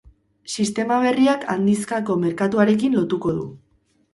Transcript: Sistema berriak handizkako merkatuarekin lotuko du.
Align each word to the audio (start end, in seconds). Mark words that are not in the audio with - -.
Sistema 0.53 0.95
berriak 1.03 1.45
handizkako 1.55 2.15
merkatuarekin 2.25 2.99
lotuko 3.03 3.37
du. 3.41 3.45